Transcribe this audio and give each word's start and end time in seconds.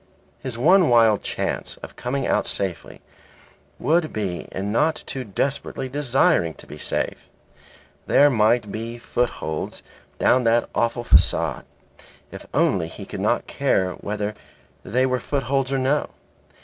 His 0.39 0.57
one 0.57 0.89
wild 0.89 1.21
chance 1.21 1.77
of 1.83 1.95
coming 1.95 2.25
out 2.25 2.47
safely 2.47 3.01
would 3.77 4.11
be 4.11 4.47
in 4.51 4.71
not 4.71 4.95
too 5.05 5.23
desperately 5.23 5.87
desiring 5.89 6.55
to 6.55 6.65
be 6.65 6.79
safe. 6.79 7.29
There 8.07 8.31
might 8.31 8.71
be 8.71 8.97
footholds 8.97 9.83
down 10.17 10.43
that 10.45 10.67
awful 10.73 11.03
facade, 11.03 11.65
if 12.31 12.47
only 12.51 12.87
he 12.87 13.05
could 13.05 13.21
not 13.21 13.45
care 13.45 13.91
whether 13.93 14.33
they 14.81 15.05
were 15.05 15.19
footholds 15.19 15.71
or 15.71 15.77
no. 15.77 16.09